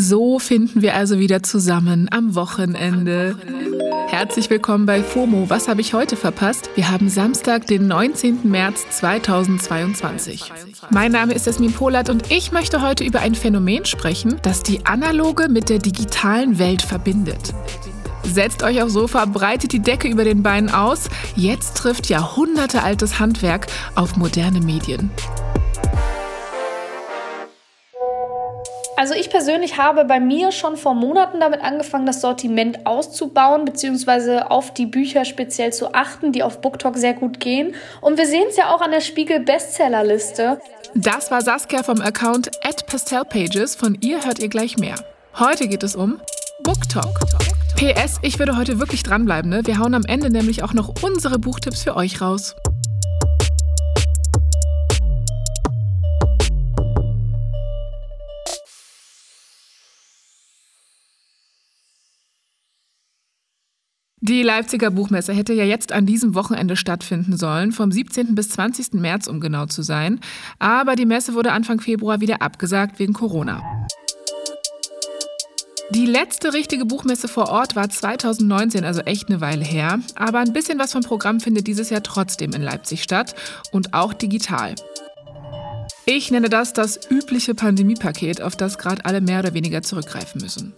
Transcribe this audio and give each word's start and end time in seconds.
So 0.00 0.38
finden 0.38 0.80
wir 0.80 0.94
also 0.94 1.18
wieder 1.18 1.42
zusammen 1.42 2.08
am 2.10 2.34
Wochenende. 2.34 3.36
Herzlich 4.08 4.48
willkommen 4.48 4.86
bei 4.86 5.02
FOMO. 5.02 5.50
Was 5.50 5.68
habe 5.68 5.82
ich 5.82 5.92
heute 5.92 6.16
verpasst? 6.16 6.70
Wir 6.74 6.90
haben 6.90 7.10
Samstag, 7.10 7.66
den 7.66 7.86
19. 7.86 8.50
März 8.50 8.86
2022. 8.92 10.50
Mein 10.88 11.12
Name 11.12 11.34
ist 11.34 11.46
Esmin 11.46 11.74
Polat 11.74 12.08
und 12.08 12.30
ich 12.30 12.50
möchte 12.50 12.80
heute 12.80 13.04
über 13.04 13.20
ein 13.20 13.34
Phänomen 13.34 13.84
sprechen, 13.84 14.40
das 14.42 14.62
die 14.62 14.86
analoge 14.86 15.50
mit 15.50 15.68
der 15.68 15.78
digitalen 15.78 16.58
Welt 16.58 16.80
verbindet. 16.80 17.52
Setzt 18.22 18.62
euch 18.62 18.80
aufs 18.80 18.94
Sofa, 18.94 19.26
breitet 19.26 19.72
die 19.72 19.82
Decke 19.82 20.08
über 20.08 20.24
den 20.24 20.42
Beinen 20.42 20.70
aus. 20.70 21.10
Jetzt 21.36 21.76
trifft 21.76 22.08
jahrhundertealtes 22.08 23.18
Handwerk 23.18 23.66
auf 23.96 24.16
moderne 24.16 24.62
Medien. 24.62 25.10
Also 29.00 29.14
ich 29.14 29.30
persönlich 29.30 29.78
habe 29.78 30.04
bei 30.04 30.20
mir 30.20 30.52
schon 30.52 30.76
vor 30.76 30.92
Monaten 30.92 31.40
damit 31.40 31.62
angefangen, 31.62 32.04
das 32.04 32.20
Sortiment 32.20 32.84
auszubauen, 32.84 33.64
beziehungsweise 33.64 34.50
auf 34.50 34.74
die 34.74 34.84
Bücher 34.84 35.24
speziell 35.24 35.72
zu 35.72 35.94
achten, 35.94 36.32
die 36.32 36.42
auf 36.42 36.60
BookTok 36.60 36.98
sehr 36.98 37.14
gut 37.14 37.40
gehen. 37.40 37.74
Und 38.02 38.18
wir 38.18 38.26
sehen 38.26 38.44
es 38.50 38.58
ja 38.58 38.74
auch 38.74 38.82
an 38.82 38.90
der 38.90 39.00
Spiegel 39.00 39.40
Bestsellerliste. 39.40 40.60
Das 40.94 41.30
war 41.30 41.40
Saskia 41.40 41.82
vom 41.82 42.02
Account 42.02 42.50
at 42.62 42.86
pastelpages. 42.86 43.74
Von 43.74 43.96
ihr 44.02 44.22
hört 44.26 44.38
ihr 44.38 44.48
gleich 44.48 44.76
mehr. 44.76 44.96
Heute 45.38 45.66
geht 45.66 45.82
es 45.82 45.96
um 45.96 46.20
BookTok. 46.62 47.20
PS, 47.76 48.18
ich 48.20 48.38
würde 48.38 48.58
heute 48.58 48.80
wirklich 48.80 49.02
dranbleiben. 49.02 49.50
Ne? 49.50 49.62
Wir 49.64 49.78
hauen 49.78 49.94
am 49.94 50.04
Ende 50.04 50.28
nämlich 50.28 50.62
auch 50.62 50.74
noch 50.74 51.02
unsere 51.02 51.38
Buchtipps 51.38 51.84
für 51.84 51.96
euch 51.96 52.20
raus. 52.20 52.54
Die 64.30 64.44
Leipziger 64.44 64.92
Buchmesse 64.92 65.32
hätte 65.32 65.54
ja 65.54 65.64
jetzt 65.64 65.90
an 65.90 66.06
diesem 66.06 66.36
Wochenende 66.36 66.76
stattfinden 66.76 67.36
sollen, 67.36 67.72
vom 67.72 67.90
17. 67.90 68.36
bis 68.36 68.50
20. 68.50 68.92
März, 68.92 69.26
um 69.26 69.40
genau 69.40 69.66
zu 69.66 69.82
sein. 69.82 70.20
Aber 70.60 70.94
die 70.94 71.04
Messe 71.04 71.34
wurde 71.34 71.50
Anfang 71.50 71.80
Februar 71.80 72.20
wieder 72.20 72.40
abgesagt 72.40 73.00
wegen 73.00 73.12
Corona. 73.12 73.60
Die 75.90 76.06
letzte 76.06 76.54
richtige 76.54 76.84
Buchmesse 76.84 77.26
vor 77.26 77.48
Ort 77.48 77.74
war 77.74 77.90
2019, 77.90 78.84
also 78.84 79.00
echt 79.00 79.28
eine 79.28 79.40
Weile 79.40 79.64
her. 79.64 79.98
Aber 80.14 80.38
ein 80.38 80.52
bisschen 80.52 80.78
was 80.78 80.92
vom 80.92 81.02
Programm 81.02 81.40
findet 81.40 81.66
dieses 81.66 81.90
Jahr 81.90 82.04
trotzdem 82.04 82.52
in 82.52 82.62
Leipzig 82.62 83.02
statt 83.02 83.34
und 83.72 83.94
auch 83.94 84.14
digital. 84.14 84.76
Ich 86.06 86.30
nenne 86.30 86.48
das 86.48 86.72
das 86.72 87.00
übliche 87.10 87.56
Pandemiepaket, 87.56 88.42
auf 88.42 88.54
das 88.54 88.78
gerade 88.78 89.04
alle 89.04 89.22
mehr 89.22 89.40
oder 89.40 89.54
weniger 89.54 89.82
zurückgreifen 89.82 90.40
müssen. 90.40 90.72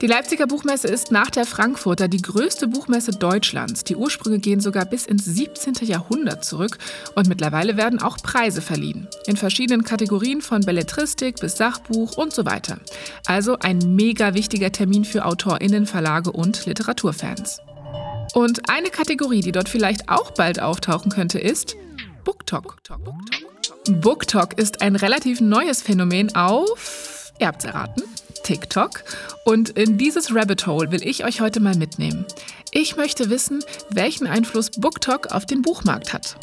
Die 0.00 0.06
Leipziger 0.06 0.46
Buchmesse 0.46 0.88
ist 0.88 1.12
nach 1.12 1.28
der 1.28 1.44
Frankfurter 1.44 2.08
die 2.08 2.22
größte 2.22 2.68
Buchmesse 2.68 3.10
Deutschlands. 3.10 3.84
Die 3.84 3.96
Ursprünge 3.96 4.38
gehen 4.38 4.60
sogar 4.60 4.86
bis 4.86 5.04
ins 5.04 5.26
17. 5.26 5.74
Jahrhundert 5.82 6.42
zurück 6.42 6.78
und 7.16 7.28
mittlerweile 7.28 7.76
werden 7.76 8.00
auch 8.00 8.16
Preise 8.16 8.62
verliehen. 8.62 9.08
In 9.26 9.36
verschiedenen 9.36 9.84
Kategorien 9.84 10.40
von 10.40 10.62
Belletristik 10.62 11.36
bis 11.40 11.58
Sachbuch 11.58 12.16
und 12.16 12.32
so 12.32 12.46
weiter. 12.46 12.80
Also 13.26 13.58
ein 13.58 13.76
mega 13.94 14.32
wichtiger 14.32 14.72
Termin 14.72 15.04
für 15.04 15.26
AutorInnen, 15.26 15.86
Verlage 15.86 16.32
und 16.32 16.64
Literaturfans. 16.64 17.60
Und 18.32 18.70
eine 18.70 18.88
Kategorie, 18.88 19.42
die 19.42 19.52
dort 19.52 19.68
vielleicht 19.68 20.08
auch 20.08 20.30
bald 20.30 20.62
auftauchen 20.62 21.12
könnte, 21.12 21.38
ist 21.38 21.76
BookTok. 22.24 22.78
BookTok 23.86 24.58
ist 24.58 24.80
ein 24.80 24.96
relativ 24.96 25.42
neues 25.42 25.82
Phänomen 25.82 26.34
auf, 26.34 27.32
ihr 27.38 27.48
habt's 27.48 27.66
erraten, 27.66 28.02
TikTok. 28.42 29.04
Und 29.44 29.70
in 29.70 29.98
dieses 29.98 30.34
Rabbit 30.34 30.66
Hole 30.66 30.90
will 30.90 31.06
ich 31.06 31.24
euch 31.24 31.40
heute 31.40 31.60
mal 31.60 31.76
mitnehmen. 31.76 32.24
Ich 32.72 32.96
möchte 32.96 33.30
wissen, 33.30 33.64
welchen 33.90 34.26
Einfluss 34.26 34.70
BookTok 34.70 35.28
auf 35.32 35.46
den 35.46 35.62
Buchmarkt 35.62 36.12
hat. 36.12 36.36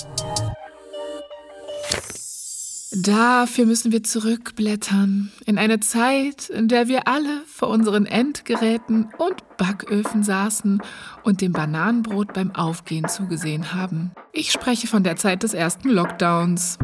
Dafür 3.03 3.65
müssen 3.65 3.91
wir 3.91 4.01
zurückblättern 4.01 5.31
in 5.45 5.57
eine 5.57 5.79
Zeit, 5.81 6.49
in 6.49 6.67
der 6.67 6.87
wir 6.87 7.07
alle 7.07 7.43
vor 7.45 7.67
unseren 7.67 8.05
Endgeräten 8.05 9.09
und 9.17 9.57
Backöfen 9.57 10.23
saßen 10.23 10.81
und 11.23 11.41
dem 11.41 11.51
Bananenbrot 11.51 12.33
beim 12.33 12.55
Aufgehen 12.55 13.07
zugesehen 13.07 13.73
haben. 13.73 14.13
Ich 14.31 14.51
spreche 14.51 14.87
von 14.87 15.03
der 15.03 15.15
Zeit 15.15 15.43
des 15.43 15.53
ersten 15.53 15.89
Lockdowns. 15.89 16.79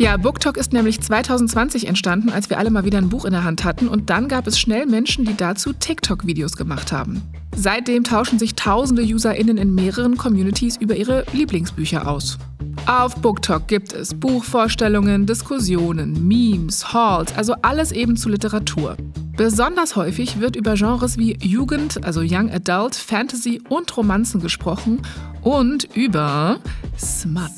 Ja, 0.00 0.16
BookTok 0.16 0.56
ist 0.56 0.72
nämlich 0.72 0.98
2020 0.98 1.86
entstanden, 1.86 2.30
als 2.30 2.48
wir 2.48 2.56
alle 2.56 2.70
mal 2.70 2.86
wieder 2.86 2.96
ein 2.96 3.10
Buch 3.10 3.26
in 3.26 3.32
der 3.32 3.44
Hand 3.44 3.64
hatten 3.64 3.86
und 3.86 4.08
dann 4.08 4.28
gab 4.28 4.46
es 4.46 4.58
schnell 4.58 4.86
Menschen, 4.86 5.26
die 5.26 5.36
dazu 5.36 5.74
TikTok-Videos 5.74 6.56
gemacht 6.56 6.90
haben. 6.90 7.20
Seitdem 7.54 8.02
tauschen 8.02 8.38
sich 8.38 8.54
tausende 8.54 9.02
UserInnen 9.02 9.58
in 9.58 9.74
mehreren 9.74 10.16
Communities 10.16 10.78
über 10.78 10.96
ihre 10.96 11.26
Lieblingsbücher 11.34 12.08
aus. 12.08 12.38
Auf 12.86 13.14
BookTok 13.16 13.68
gibt 13.68 13.92
es 13.92 14.14
Buchvorstellungen, 14.14 15.26
Diskussionen, 15.26 16.26
Memes, 16.26 16.94
Halls, 16.94 17.34
also 17.36 17.52
alles 17.60 17.92
eben 17.92 18.16
zu 18.16 18.30
Literatur. 18.30 18.96
Besonders 19.36 19.96
häufig 19.96 20.40
wird 20.40 20.56
über 20.56 20.76
Genres 20.76 21.18
wie 21.18 21.36
Jugend, 21.42 22.02
also 22.04 22.22
Young 22.22 22.50
Adult, 22.50 22.94
Fantasy 22.94 23.60
und 23.68 23.94
Romanzen 23.94 24.40
gesprochen 24.40 25.02
und 25.42 25.94
über 25.94 26.58
Smut. 26.98 27.50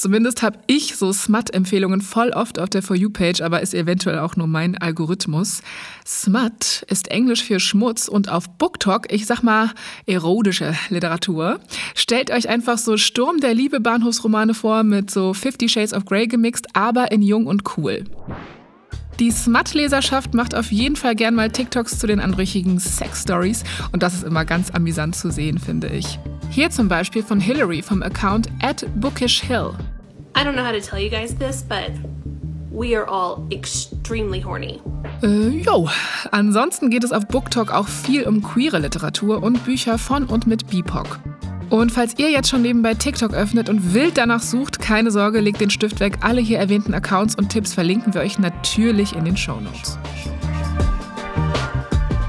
Zumindest 0.00 0.40
habe 0.40 0.58
ich 0.66 0.96
so 0.96 1.12
Smut-Empfehlungen 1.12 2.00
voll 2.00 2.30
oft 2.30 2.58
auf 2.58 2.70
der 2.70 2.80
For 2.80 2.96
You-Page, 2.96 3.42
aber 3.42 3.60
ist 3.60 3.74
eventuell 3.74 4.20
auch 4.20 4.34
nur 4.34 4.46
mein 4.46 4.78
Algorithmus. 4.78 5.60
Smut 6.06 6.86
ist 6.88 7.08
Englisch 7.08 7.44
für 7.44 7.60
Schmutz 7.60 8.08
und 8.08 8.30
auf 8.30 8.48
BookTok, 8.48 9.12
ich 9.12 9.26
sag 9.26 9.42
mal 9.42 9.72
erotische 10.06 10.74
Literatur. 10.88 11.60
Stellt 11.94 12.30
euch 12.30 12.48
einfach 12.48 12.78
so 12.78 12.96
Sturm 12.96 13.40
der 13.40 13.52
Liebe 13.52 13.78
Bahnhofsromane 13.78 14.54
vor 14.54 14.84
mit 14.84 15.10
so 15.10 15.34
Fifty 15.34 15.68
Shades 15.68 15.92
of 15.92 16.06
Grey 16.06 16.26
gemixt, 16.26 16.68
aber 16.72 17.12
in 17.12 17.20
jung 17.20 17.46
und 17.46 17.76
cool. 17.76 18.04
Die 19.18 19.30
Smut-Leserschaft 19.30 20.32
macht 20.32 20.54
auf 20.54 20.72
jeden 20.72 20.96
Fall 20.96 21.14
gern 21.14 21.34
mal 21.34 21.50
TikToks 21.50 21.98
zu 21.98 22.06
den 22.06 22.20
anrüchigen 22.20 22.78
Sex-Stories 22.78 23.64
und 23.92 24.02
das 24.02 24.14
ist 24.14 24.24
immer 24.24 24.46
ganz 24.46 24.70
amüsant 24.70 25.14
zu 25.14 25.30
sehen, 25.30 25.58
finde 25.58 25.88
ich. 25.88 26.18
Hier 26.48 26.70
zum 26.70 26.88
Beispiel 26.88 27.22
von 27.22 27.38
Hillary 27.38 27.82
vom 27.82 28.02
Account 28.02 28.48
at 28.62 28.86
bookishhill. 28.98 29.74
I 30.36 30.44
don't 30.44 30.54
know 30.54 30.64
how 30.64 30.72
to 30.72 30.80
tell 30.80 30.98
you 30.98 31.10
guys 31.10 31.34
this, 31.34 31.62
but 31.62 31.90
we 32.70 32.96
are 32.96 33.06
all 33.06 33.46
extremely 33.50 34.40
horny. 34.40 34.80
Äh, 35.22 35.48
jo. 35.62 35.88
Ansonsten 36.30 36.90
geht 36.90 37.04
es 37.04 37.12
auf 37.12 37.26
BookTok 37.26 37.72
auch 37.72 37.88
viel 37.88 38.24
um 38.24 38.42
queere 38.42 38.78
Literatur 38.78 39.42
und 39.42 39.64
Bücher 39.64 39.98
von 39.98 40.26
und 40.26 40.46
mit 40.46 40.68
BIPOC. 40.68 41.18
Und 41.70 41.92
falls 41.92 42.18
ihr 42.18 42.30
jetzt 42.30 42.48
schon 42.48 42.62
nebenbei 42.62 42.94
TikTok 42.94 43.32
öffnet 43.32 43.68
und 43.68 43.94
wild 43.94 44.18
danach 44.18 44.42
sucht, 44.42 44.80
keine 44.80 45.12
Sorge, 45.12 45.40
legt 45.40 45.60
den 45.60 45.70
Stift 45.70 46.00
weg. 46.00 46.18
Alle 46.20 46.40
hier 46.40 46.58
erwähnten 46.58 46.94
Accounts 46.94 47.36
und 47.36 47.48
Tipps 47.48 47.74
verlinken 47.74 48.12
wir 48.12 48.22
euch 48.22 48.38
natürlich 48.40 49.14
in 49.14 49.24
den 49.24 49.36
Show 49.36 49.60
Notes. 49.60 49.98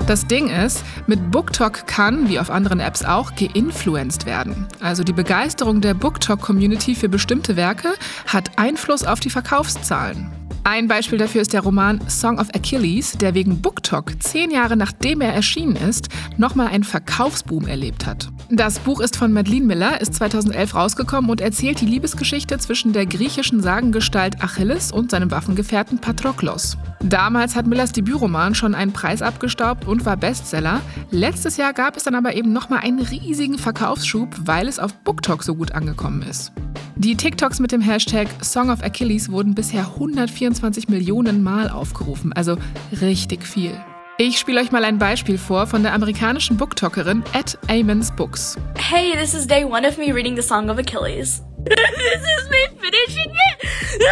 Das 0.07 0.25
Ding 0.25 0.49
ist, 0.49 0.83
mit 1.07 1.31
BookTok 1.31 1.85
kann, 1.85 2.27
wie 2.27 2.39
auf 2.39 2.49
anderen 2.49 2.79
Apps 2.79 3.05
auch, 3.05 3.33
geinfluenced 3.35 4.25
werden. 4.25 4.67
Also 4.79 5.03
die 5.03 5.13
Begeisterung 5.13 5.79
der 5.79 5.93
BookTok-Community 5.93 6.95
für 6.95 7.07
bestimmte 7.07 7.55
Werke 7.55 7.93
hat 8.27 8.57
Einfluss 8.57 9.03
auf 9.03 9.19
die 9.19 9.29
Verkaufszahlen. 9.29 10.31
Ein 10.63 10.87
Beispiel 10.87 11.17
dafür 11.17 11.41
ist 11.41 11.53
der 11.53 11.61
Roman 11.61 12.01
Song 12.09 12.39
of 12.39 12.49
Achilles, 12.53 13.13
der 13.13 13.33
wegen 13.33 13.61
BookTok 13.61 14.21
zehn 14.21 14.51
Jahre 14.51 14.75
nachdem 14.75 15.21
er 15.21 15.33
erschienen 15.33 15.75
ist, 15.75 16.09
nochmal 16.37 16.67
einen 16.67 16.83
Verkaufsboom 16.83 17.67
erlebt 17.67 18.05
hat. 18.05 18.29
Das 18.53 18.79
Buch 18.79 18.99
ist 18.99 19.15
von 19.15 19.31
Madeleine 19.31 19.65
Miller, 19.65 20.01
ist 20.01 20.15
2011 20.15 20.75
rausgekommen 20.75 21.31
und 21.31 21.39
erzählt 21.39 21.79
die 21.79 21.85
Liebesgeschichte 21.85 22.57
zwischen 22.57 22.91
der 22.91 23.05
griechischen 23.05 23.61
Sagengestalt 23.61 24.43
Achilles 24.43 24.91
und 24.91 25.09
seinem 25.09 25.31
Waffengefährten 25.31 25.99
Patroklos. 25.99 26.77
Damals 26.99 27.55
hat 27.55 27.65
Millers 27.65 27.93
Debütroman 27.93 28.53
schon 28.53 28.75
einen 28.75 28.91
Preis 28.91 29.21
abgestaubt 29.21 29.87
und 29.87 30.05
war 30.05 30.17
Bestseller. 30.17 30.81
Letztes 31.11 31.55
Jahr 31.55 31.71
gab 31.71 31.95
es 31.95 32.03
dann 32.03 32.13
aber 32.13 32.35
eben 32.35 32.51
nochmal 32.51 32.79
einen 32.79 32.99
riesigen 32.99 33.57
Verkaufsschub, 33.57 34.27
weil 34.39 34.67
es 34.67 34.79
auf 34.79 34.93
BookTok 34.95 35.43
so 35.43 35.55
gut 35.55 35.71
angekommen 35.71 36.21
ist. 36.21 36.51
Die 36.97 37.15
TikToks 37.15 37.61
mit 37.61 37.71
dem 37.71 37.79
Hashtag 37.79 38.27
Song 38.43 38.69
of 38.69 38.83
Achilles 38.83 39.31
wurden 39.31 39.55
bisher 39.55 39.87
124 39.87 40.89
Millionen 40.89 41.41
Mal 41.41 41.69
aufgerufen, 41.69 42.33
also 42.33 42.57
richtig 42.99 43.47
viel. 43.47 43.71
Ich 44.17 44.37
spiele 44.37 44.59
euch 44.61 44.71
mal 44.71 44.83
ein 44.83 44.97
Beispiel 44.99 45.37
vor 45.37 45.65
von 45.67 45.83
der 45.83 45.93
amerikanischen 45.93 46.57
Booktalkerin 46.57 47.23
at 47.33 47.57
Amens 47.69 48.11
Books. 48.11 48.57
Hey, 48.77 49.13
this 49.17 49.33
is 49.33 49.47
day 49.47 49.63
one 49.63 49.87
of 49.87 49.97
me 49.97 50.13
reading 50.13 50.35
the 50.35 50.43
Song 50.43 50.69
of 50.69 50.77
Achilles. 50.77 51.41
this 51.65 51.77
is 51.77 52.49
me 52.49 52.57
finishing 52.79 53.31
it. 53.31 53.63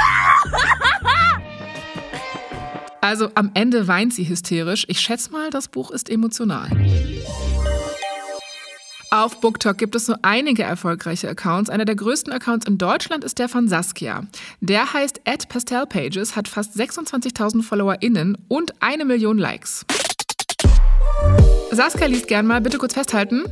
also 3.01 3.29
am 3.35 3.51
Ende 3.53 3.87
weint 3.87 4.13
sie 4.13 4.23
hysterisch. 4.23 4.85
Ich 4.87 4.99
schätze 4.99 5.31
mal, 5.31 5.49
das 5.51 5.67
Buch 5.67 5.91
ist 5.91 6.09
emotional. 6.09 6.69
Auf 9.11 9.41
BookTok 9.41 9.75
gibt 9.75 9.95
es 9.95 10.05
so 10.05 10.13
einige 10.21 10.61
erfolgreiche 10.61 11.27
Accounts. 11.29 11.71
Einer 11.71 11.85
der 11.85 11.95
größten 11.95 12.31
Accounts 12.31 12.67
in 12.67 12.77
Deutschland 12.77 13.23
ist 13.23 13.39
der 13.39 13.49
von 13.49 13.67
Saskia. 13.67 14.27
Der 14.61 14.93
heißt 14.93 15.21
@pastelpages, 15.23 16.35
hat 16.35 16.47
fast 16.47 16.75
26.000 16.75 17.63
FollowerInnen 17.63 18.37
und 18.47 18.83
eine 18.83 19.05
Million 19.05 19.39
Likes. 19.39 19.83
Saskia 21.71 22.05
liest 22.05 22.27
gern 22.27 22.45
mal, 22.45 22.61
bitte 22.61 22.77
kurz 22.77 22.93
festhalten. 22.93 23.45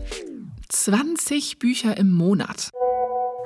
20 0.69 1.57
Bücher 1.57 1.97
im 1.97 2.11
Monat. 2.11 2.69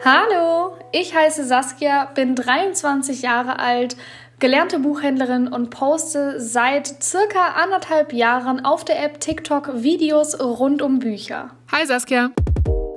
Hallo, 0.04 0.76
ich 0.92 1.16
heiße 1.16 1.46
Saskia, 1.46 2.06
bin 2.14 2.36
23 2.36 3.22
Jahre 3.22 3.60
alt, 3.60 3.96
gelernte 4.42 4.80
Buchhändlerin 4.80 5.48
und 5.48 5.70
poste 5.70 6.42
seit 6.42 7.02
circa 7.02 7.54
anderthalb 7.62 8.12
Jahren 8.12 8.66
auf 8.66 8.84
der 8.84 9.02
App 9.02 9.22
TikTok 9.22 9.84
Videos 9.84 10.38
rund 10.42 10.82
um 10.82 11.00
Bücher. 11.00 11.52
Hi 11.72 11.86
Saskia. 11.86 12.32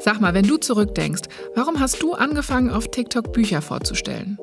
Sag 0.01 0.21
mal, 0.21 0.35
wenn 0.35 0.47
du 0.47 0.57
zurückdenkst, 0.57 1.29
warum 1.55 1.79
hast 1.81 2.03
du 2.03 2.15
angefangen, 2.15 2.71
auf 2.71 2.91
TikTok 2.91 3.33
Bücher 3.33 3.63
vorzustellen? 3.63 4.39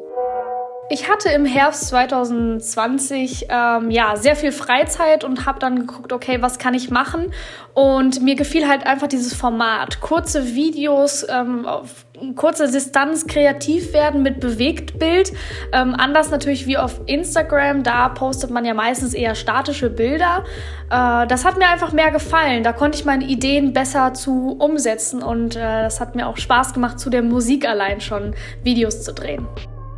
Ich 0.93 1.09
hatte 1.09 1.29
im 1.29 1.45
Herbst 1.45 1.87
2020 1.87 3.45
ähm, 3.47 3.91
ja 3.91 4.17
sehr 4.17 4.35
viel 4.35 4.51
Freizeit 4.51 5.23
und 5.23 5.45
habe 5.45 5.57
dann 5.57 5.79
geguckt, 5.79 6.11
okay, 6.11 6.41
was 6.41 6.59
kann 6.59 6.73
ich 6.73 6.89
machen? 6.89 7.31
Und 7.73 8.21
mir 8.21 8.35
gefiel 8.35 8.67
halt 8.67 8.85
einfach 8.85 9.07
dieses 9.07 9.33
Format, 9.33 10.01
kurze 10.01 10.53
Videos 10.53 11.25
ähm, 11.29 11.65
auf 11.65 12.05
kurzer 12.35 12.67
Distanz 12.67 13.25
kreativ 13.25 13.93
werden 13.93 14.21
mit 14.21 14.41
Bewegtbild. 14.41 15.31
Ähm, 15.71 15.95
anders 15.97 16.29
natürlich 16.29 16.67
wie 16.67 16.77
auf 16.77 16.99
Instagram, 17.05 17.83
da 17.83 18.09
postet 18.09 18.49
man 18.49 18.65
ja 18.65 18.73
meistens 18.73 19.13
eher 19.13 19.35
statische 19.35 19.89
Bilder. 19.89 20.43
Äh, 20.89 21.25
das 21.25 21.45
hat 21.45 21.57
mir 21.57 21.69
einfach 21.69 21.93
mehr 21.93 22.11
gefallen. 22.11 22.63
Da 22.63 22.73
konnte 22.73 22.97
ich 22.97 23.05
meine 23.05 23.23
Ideen 23.23 23.71
besser 23.71 24.13
zu 24.13 24.57
umsetzen 24.59 25.23
und 25.23 25.55
äh, 25.55 25.83
das 25.83 26.01
hat 26.01 26.17
mir 26.17 26.27
auch 26.27 26.35
Spaß 26.35 26.73
gemacht, 26.73 26.99
zu 26.99 27.09
der 27.09 27.21
Musik 27.21 27.65
allein 27.65 28.01
schon 28.01 28.35
Videos 28.61 29.03
zu 29.03 29.13
drehen. 29.13 29.47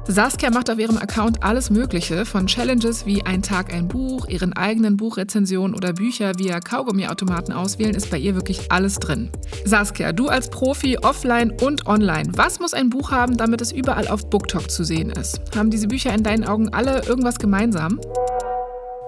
Saskia 0.08 0.50
macht 0.52 0.70
auf 0.70 0.80
ihrem 0.80 0.98
Account 0.98 1.44
alles 1.44 1.70
Mögliche, 1.70 2.26
von 2.26 2.46
Challenges 2.48 3.06
wie 3.06 3.26
ein 3.26 3.42
Tag 3.42 3.74
ein 3.74 3.88
Buch, 3.88 4.28
ihren 4.28 4.52
eigenen 4.52 4.98
Buchrezensionen 4.98 5.76
oder 5.76 5.94
Bücher 5.94 6.34
via 6.38 6.60
Kaugummiautomaten 6.60 7.54
auswählen, 7.54 7.96
ist 7.96 8.12
bei 8.12 8.18
ihr 8.18 8.36
wirklich 8.36 8.70
alles 8.70 8.96
drin. 8.96 9.30
Saskia, 9.64 10.12
du 10.12 10.28
als 10.28 10.50
Profi 10.50 10.98
offline 10.98 11.52
und 11.62 11.88
online, 11.88 12.30
was 12.36 12.60
muss 12.60 12.74
ein 12.74 12.90
Buch 12.90 13.12
haben, 13.12 13.38
damit 13.38 13.62
es 13.62 13.72
überall 13.72 14.10
auf 14.10 14.30
BookTok 14.30 14.70
zu 14.70 14.84
sehen 14.84 15.10
ist? 15.10 15.40
Haben 15.56 15.72
diese 15.72 15.88
Bücher 15.88 16.14
in 16.14 16.24
deinen 16.24 16.44
Augen 16.44 16.70
alle 16.74 17.04
irgendwas 17.06 17.40
gemeinsam? 17.40 18.00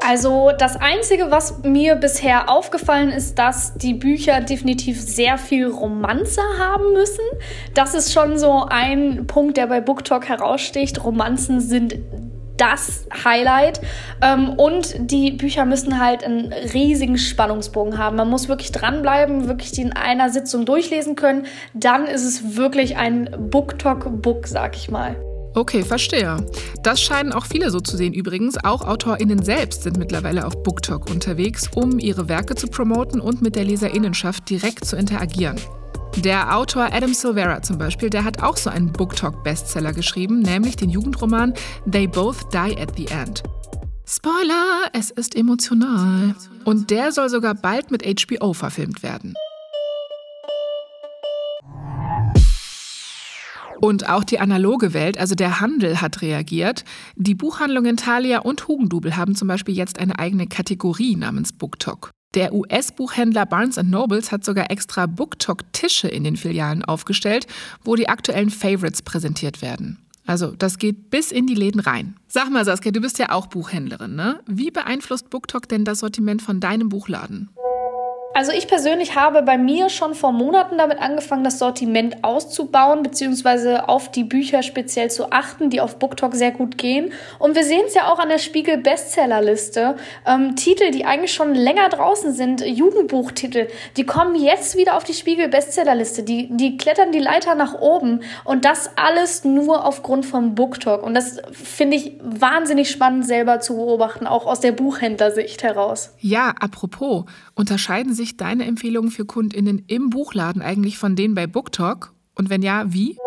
Also 0.08 0.52
das 0.56 0.76
Einzige, 0.76 1.32
was 1.32 1.64
mir 1.64 1.96
bisher 1.96 2.48
aufgefallen 2.48 3.10
ist, 3.10 3.40
dass 3.40 3.74
die 3.74 3.96
Bücher 3.96 4.40
definitiv 4.40 5.02
sehr 5.02 5.40
viel 5.40 5.68
Romanze 5.68 6.42
haben 6.60 6.94
müssen. 6.94 7.26
Das 7.74 7.96
ist 7.96 8.14
schon 8.14 8.38
so 8.38 8.68
ein 8.70 9.26
Punkt, 9.26 9.58
der 9.58 9.66
bei 9.66 9.82
BookTok 9.82 10.30
heraussticht. 10.30 11.04
Romanzen 11.04 11.60
sind 11.60 11.96
das 12.58 13.08
Highlight. 13.24 13.82
Ähm, 14.22 14.52
und 14.52 14.94
die 15.00 15.32
Bücher 15.32 15.66
müssen 15.66 16.00
halt 16.00 16.24
einen 16.24 16.54
riesigen 16.54 17.18
Spannungsbogen 17.18 17.98
haben. 17.98 18.16
Man 18.16 18.30
muss 18.30 18.48
wirklich 18.48 18.72
dranbleiben, 18.72 19.48
wirklich 19.48 19.72
die 19.72 19.82
in 19.82 19.94
einer 19.94 20.30
Sitzung 20.30 20.66
durchlesen 20.66 21.16
können. 21.16 21.48
Dann 21.74 22.06
ist 22.06 22.24
es 22.24 22.56
wirklich 22.56 22.98
ein 22.98 23.36
BookTok-Book, 23.50 24.46
sag 24.46 24.76
ich 24.76 24.92
mal. 24.92 25.16
Okay, 25.56 25.84
verstehe. 25.84 26.46
Das 26.84 27.02
scheinen 27.02 27.32
auch 27.32 27.46
viele 27.46 27.72
so 27.72 27.80
zu 27.80 27.96
sehen 27.96 28.14
übrigens. 28.14 28.62
Auch 28.64 28.82
AutorInnen 28.82 29.42
selbst 29.42 29.84
sind 29.84 29.98
mittlerweile 29.98 30.46
auf 30.46 30.62
BookTok 30.64 31.10
unterwegs, 31.10 31.70
um 31.74 31.98
ihre 31.98 32.28
Werke 32.28 32.56
zu 32.56 32.68
promoten 32.68 33.22
und 33.22 33.42
mit 33.42 33.56
der 33.56 33.64
LeserInnenschaft 33.64 34.50
direkt 34.50 34.84
zu 34.84 34.98
interagieren. 34.98 35.56
Der 36.18 36.58
Autor 36.58 36.90
Adam 36.92 37.14
Silvera 37.14 37.62
zum 37.62 37.78
Beispiel, 37.78 38.10
der 38.10 38.26
hat 38.26 38.44
auch 38.44 38.58
so 38.58 38.70
einen 38.70 38.92
BookTok-Bestseller 38.92 39.94
geschrieben, 39.94 40.42
nämlich 40.42 40.76
den 40.76 40.90
Jugendroman 40.90 41.54
They 41.90 42.08
Both 42.08 42.54
Die 42.54 42.78
at 42.78 42.92
the 42.98 43.08
End. 43.08 43.42
Spoiler, 44.06 44.90
es 44.94 45.10
ist 45.10 45.36
emotional. 45.36 46.36
Und 46.64 46.92
der 46.92 47.12
soll 47.12 47.30
sogar 47.30 47.56
bald 47.56 47.92
mit 47.92 48.04
HBO 48.04 48.54
verfilmt 48.54 49.04
werden. 49.04 49.36
Und 53.86 54.10
auch 54.10 54.24
die 54.24 54.40
analoge 54.40 54.96
Welt, 54.96 55.20
also 55.20 55.36
der 55.36 55.62
Handel, 55.62 56.02
hat 56.02 56.24
reagiert. 56.24 56.86
Die 57.16 57.36
Buchhandlungen 57.36 57.98
Thalia 57.98 58.40
und 58.40 58.68
Hugendubel 58.68 59.16
haben 59.16 59.36
zum 59.36 59.48
Beispiel 59.48 59.76
jetzt 59.76 60.00
eine 60.00 60.18
eigene 60.18 60.48
Kategorie 60.48 61.16
namens 61.16 61.54
BookTok. 61.54 62.10
Der 62.34 62.52
US-Buchhändler 62.56 63.46
Barnes 63.46 63.78
Nobles 63.78 64.32
hat 64.32 64.44
sogar 64.44 64.72
extra 64.72 65.06
BookTok-Tische 65.06 66.08
in 66.08 66.24
den 66.24 66.36
Filialen 66.36 66.84
aufgestellt, 66.84 67.46
wo 67.84 67.96
die 67.96 68.10
aktuellen 68.10 68.50
Favorites 68.50 69.04
präsentiert 69.04 69.62
werden. 69.62 70.00
Also 70.26 70.56
das 70.56 70.80
geht 70.80 71.12
bis 71.12 71.32
in 71.32 71.46
die 71.46 71.54
Läden 71.54 71.80
rein. 71.80 72.16
Sag 72.28 72.50
mal, 72.50 72.66
Saskia, 72.66 72.92
du 72.92 73.02
bist 73.02 73.20
ja 73.20 73.30
auch 73.30 73.46
Buchhändlerin, 73.46 74.16
ne? 74.16 74.40
Wie 74.48 74.72
beeinflusst 74.72 75.30
BookTok 75.30 75.70
denn 75.70 75.86
das 75.86 76.00
Sortiment 76.00 76.42
von 76.42 76.60
deinem 76.60 76.90
Buchladen? 76.90 77.50
Also 78.36 78.52
ich 78.52 78.68
persönlich 78.68 79.16
habe 79.16 79.44
bei 79.44 79.58
mir 79.58 79.88
schon 79.88 80.14
vor 80.14 80.34
Monaten 80.34 80.78
damit 80.78 81.00
angefangen, 81.00 81.46
das 81.46 81.58
Sortiment 81.58 82.22
auszubauen, 82.22 83.02
beziehungsweise 83.02 83.88
auf 83.88 84.12
die 84.12 84.26
Bücher 84.26 84.62
speziell 84.62 85.10
zu 85.10 85.32
achten, 85.32 85.70
die 85.70 85.80
auf 85.80 86.00
BookTok 86.00 86.36
sehr 86.36 86.52
gut 86.52 86.78
gehen. 86.78 87.14
Und 87.40 87.56
wir 87.56 87.64
sehen 87.64 87.84
es 87.88 87.94
ja 87.94 88.12
auch 88.12 88.20
an 88.20 88.28
der 88.28 88.40
Spiegel 88.40 88.78
Bestsellerliste. 88.78 89.96
Ähm, 90.28 90.58
Titel, 90.58 90.92
die 90.92 91.06
eigentlich 91.06 91.34
schon 91.34 91.56
länger 91.56 91.88
draußen 91.88 92.34
sind, 92.34 92.60
Jugendbuchtitel, 92.60 93.68
die 93.96 94.06
kommen 94.06 94.36
jetzt 94.36 94.76
wieder 94.76 94.98
auf 94.98 95.06
die 95.06 95.14
Spiegel 95.14 95.48
Bestsellerliste. 95.48 96.24
Die, 96.24 96.50
die 96.52 96.76
klettern 96.76 97.14
die 97.14 97.20
Leiter 97.20 97.56
nach 97.56 97.76
oben. 97.80 98.20
Und 98.44 98.66
das 98.66 98.90
alles 98.98 99.46
nur 99.46 99.86
aufgrund 99.86 100.26
von 100.26 100.56
BookTok. 100.56 101.04
Und 101.04 101.14
das 101.14 101.40
finde 101.54 101.96
ich 101.96 102.18
wahnsinnig 102.22 102.90
spannend 102.90 103.26
selber 103.26 103.62
zu 103.62 103.78
beobachten, 103.78 104.28
auch 104.28 104.46
aus 104.46 104.60
der 104.60 104.74
Buchhändlersicht 104.74 105.64
heraus. 105.64 106.12
Ja, 106.20 106.54
apropos, 106.60 107.24
unterscheiden 107.54 108.14
sich 108.14 108.25
sich 108.26 108.38
deine 108.38 108.66
Empfehlungen 108.66 109.12
für 109.12 109.26
KundInnen 109.26 109.84
im 109.88 110.10
Buchladen 110.10 110.62
eigentlich 110.62 110.98
von 110.98 111.16
denen 111.16 111.36
bei 111.36 111.46
BookTok? 111.46 112.14
Und 112.34 112.50
wenn 112.50 112.64
ja, 112.64 112.92
wie? 112.92 113.18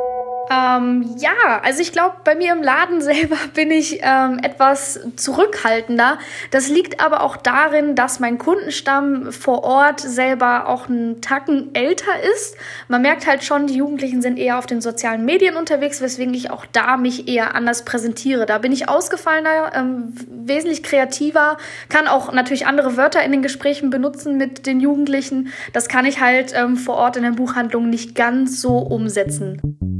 Ähm, 0.50 1.14
ja, 1.18 1.60
also 1.62 1.82
ich 1.82 1.92
glaube, 1.92 2.16
bei 2.24 2.34
mir 2.34 2.52
im 2.52 2.62
Laden 2.62 3.00
selber 3.02 3.36
bin 3.54 3.70
ich 3.70 4.00
ähm, 4.02 4.38
etwas 4.42 5.00
zurückhaltender. 5.16 6.18
Das 6.50 6.68
liegt 6.68 7.00
aber 7.00 7.22
auch 7.22 7.36
darin, 7.36 7.94
dass 7.94 8.20
mein 8.20 8.38
Kundenstamm 8.38 9.32
vor 9.32 9.64
Ort 9.64 10.00
selber 10.00 10.68
auch 10.68 10.88
einen 10.88 11.20
Tacken 11.20 11.74
älter 11.74 12.12
ist. 12.34 12.56
Man 12.88 13.02
merkt 13.02 13.26
halt 13.26 13.44
schon, 13.44 13.66
die 13.66 13.76
Jugendlichen 13.76 14.22
sind 14.22 14.38
eher 14.38 14.58
auf 14.58 14.66
den 14.66 14.80
sozialen 14.80 15.24
Medien 15.24 15.56
unterwegs, 15.56 16.00
weswegen 16.00 16.32
ich 16.34 16.50
auch 16.50 16.64
da 16.72 16.96
mich 16.96 17.28
eher 17.28 17.54
anders 17.54 17.84
präsentiere. 17.84 18.46
Da 18.46 18.58
bin 18.58 18.72
ich 18.72 18.88
ausgefallener, 18.88 19.72
ähm, 19.74 20.14
wesentlich 20.30 20.82
kreativer, 20.82 21.58
kann 21.88 22.08
auch 22.08 22.32
natürlich 22.32 22.66
andere 22.66 22.96
Wörter 22.96 23.22
in 23.22 23.32
den 23.32 23.42
Gesprächen 23.42 23.90
benutzen 23.90 24.36
mit 24.38 24.66
den 24.66 24.80
Jugendlichen. 24.80 25.52
Das 25.72 25.88
kann 25.88 26.06
ich 26.06 26.20
halt 26.20 26.52
ähm, 26.54 26.76
vor 26.76 26.96
Ort 26.96 27.16
in 27.16 27.22
der 27.22 27.32
Buchhandlung 27.32 27.90
nicht 27.90 28.14
ganz 28.14 28.60
so 28.60 28.78
umsetzen. 28.78 29.97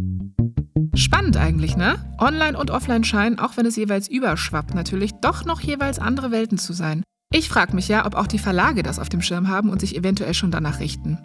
Spannend 0.99 1.37
eigentlich, 1.37 1.77
ne? 1.77 1.95
Online 2.19 2.59
und 2.59 2.73
offline 2.73 3.05
scheinen, 3.05 3.39
auch 3.39 3.57
wenn 3.57 3.67
es 3.67 3.77
jeweils 3.77 4.09
überschwappt, 4.09 4.75
natürlich 4.75 5.13
doch 5.21 5.45
noch 5.45 5.61
jeweils 5.61 6.01
andere 6.01 6.33
Welten 6.33 6.59
zu 6.59 6.73
sein. 6.73 7.05
Ich 7.33 7.49
frage 7.49 7.73
mich 7.77 7.87
ja, 7.87 8.05
ob 8.05 8.17
auch 8.17 8.27
die 8.27 8.41
Verlage 8.41 8.83
das 8.83 8.99
auf 8.99 9.09
dem 9.09 9.23
Schirm 9.23 9.47
haben 9.47 9.71
und 9.71 9.81
sich 9.81 9.95
eventuell 9.95 10.35
schon 10.35 10.51
danach 10.51 10.81
richten. 10.81 11.19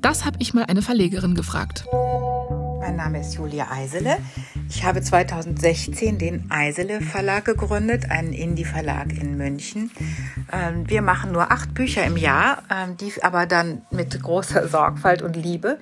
Das 0.00 0.24
habe 0.24 0.38
ich 0.40 0.54
mal 0.54 0.64
eine 0.64 0.82
Verlegerin 0.82 1.36
gefragt. 1.36 1.84
Mein 2.82 2.96
Name 2.96 3.20
ist 3.20 3.34
Julia 3.34 3.68
Eisele. 3.70 4.16
Ich 4.68 4.82
habe 4.82 5.00
2016 5.00 6.18
den 6.18 6.50
Eisele 6.50 7.00
Verlag 7.00 7.44
gegründet, 7.44 8.10
einen 8.10 8.32
Indie-Verlag 8.32 9.12
in 9.12 9.36
München. 9.36 9.92
Ähm, 10.50 10.90
wir 10.90 11.00
machen 11.00 11.30
nur 11.30 11.52
acht 11.52 11.74
Bücher 11.74 12.04
im 12.04 12.16
Jahr, 12.16 12.64
ähm, 12.68 12.96
die 12.96 13.12
aber 13.22 13.46
dann 13.46 13.82
mit 13.92 14.20
großer 14.20 14.66
Sorgfalt 14.66 15.22
und 15.22 15.36
Liebe. 15.36 15.78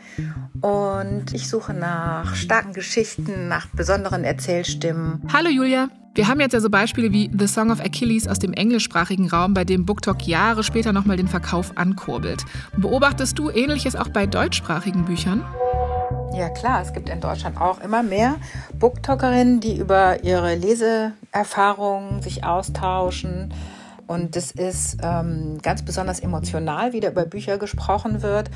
Und 0.60 1.32
ich 1.32 1.48
suche 1.48 1.72
nach 1.72 2.34
starken 2.34 2.74
Geschichten, 2.74 3.48
nach 3.48 3.68
besonderen 3.68 4.22
Erzählstimmen. 4.22 5.26
Hallo 5.32 5.48
Julia. 5.48 5.88
Wir 6.14 6.28
haben 6.28 6.40
jetzt 6.40 6.52
ja 6.52 6.60
so 6.60 6.68
Beispiele 6.68 7.12
wie 7.12 7.30
The 7.32 7.46
Song 7.46 7.70
of 7.70 7.80
Achilles 7.80 8.28
aus 8.28 8.40
dem 8.40 8.52
englischsprachigen 8.52 9.30
Raum, 9.30 9.54
bei 9.54 9.64
dem 9.64 9.86
BookTok 9.86 10.26
Jahre 10.26 10.62
später 10.62 10.92
nochmal 10.92 11.16
den 11.16 11.28
Verkauf 11.28 11.78
ankurbelt. 11.78 12.44
Beobachtest 12.76 13.38
du 13.38 13.48
Ähnliches 13.48 13.96
auch 13.96 14.08
bei 14.08 14.26
deutschsprachigen 14.26 15.06
Büchern? 15.06 15.42
Ja 16.32 16.48
klar, 16.48 16.80
es 16.82 16.92
gibt 16.92 17.08
in 17.08 17.20
Deutschland 17.20 17.60
auch 17.60 17.80
immer 17.80 18.02
mehr 18.02 18.36
Booktalkerinnen, 18.78 19.60
die 19.60 19.76
über 19.76 20.22
ihre 20.22 20.54
Leseerfahrungen 20.54 22.22
sich 22.22 22.44
austauschen. 22.44 23.52
Und 24.06 24.34
es 24.34 24.50
ist 24.50 24.98
ähm, 25.02 25.58
ganz 25.62 25.84
besonders 25.84 26.18
emotional, 26.18 26.92
wie 26.92 26.98
da 26.98 27.10
über 27.10 27.24
Bücher 27.26 27.58
gesprochen 27.58 28.22
wird 28.22 28.50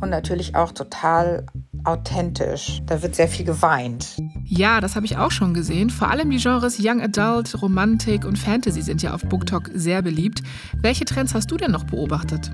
und 0.00 0.08
natürlich 0.08 0.54
auch 0.54 0.70
total 0.70 1.46
authentisch. 1.82 2.80
Da 2.86 3.02
wird 3.02 3.16
sehr 3.16 3.26
viel 3.26 3.44
geweint. 3.44 4.16
Ja, 4.44 4.80
das 4.80 4.94
habe 4.94 5.06
ich 5.06 5.16
auch 5.16 5.32
schon 5.32 5.52
gesehen. 5.52 5.90
Vor 5.90 6.10
allem 6.10 6.30
die 6.30 6.38
Genres 6.38 6.78
Young 6.80 7.00
Adult, 7.00 7.60
Romantik 7.60 8.24
und 8.24 8.38
Fantasy 8.38 8.82
sind 8.82 9.02
ja 9.02 9.12
auf 9.12 9.22
BookTok 9.22 9.70
sehr 9.74 10.02
beliebt. 10.02 10.42
Welche 10.80 11.04
Trends 11.04 11.34
hast 11.34 11.50
du 11.50 11.56
denn 11.56 11.72
noch 11.72 11.84
beobachtet? 11.84 12.52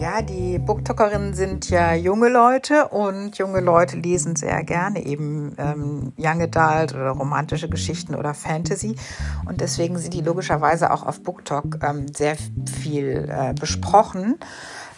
Ja, 0.00 0.20
die 0.20 0.58
Booktalkerinnen 0.58 1.32
sind 1.32 1.70
ja 1.70 1.94
junge 1.94 2.28
Leute 2.28 2.88
und 2.88 3.38
junge 3.38 3.60
Leute 3.60 3.96
lesen 3.96 4.36
sehr 4.36 4.62
gerne 4.62 5.04
eben 5.06 5.54
ähm, 5.58 6.12
Young 6.18 6.42
Adult 6.42 6.94
oder 6.94 7.10
romantische 7.10 7.68
Geschichten 7.68 8.14
oder 8.14 8.34
Fantasy. 8.34 8.96
Und 9.46 9.60
deswegen 9.60 9.96
sind 9.96 10.12
die 10.12 10.20
logischerweise 10.20 10.92
auch 10.92 11.06
auf 11.06 11.22
Booktalk 11.22 11.78
ähm, 11.82 12.06
sehr 12.14 12.36
viel 12.80 13.28
äh, 13.30 13.54
besprochen. 13.54 14.38